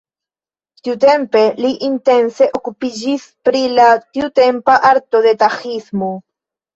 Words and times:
Tiutempe 0.85 1.41
li 1.65 1.69
intense 1.87 2.47
okupiĝis 2.59 3.25
pri 3.49 3.61
la 3.81 3.85
tiutempa 4.15 4.79
arto 4.93 5.21
de 5.27 5.35
taĥismo. 5.45 6.11